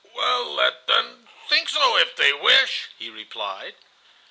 "Well, 0.15 0.51
let 0.55 0.87
them 0.87 1.29
think 1.47 1.69
so 1.69 1.95
if 1.97 2.15
they 2.15 2.33
wish," 2.33 2.89
he 2.97 3.11
replied. 3.11 3.75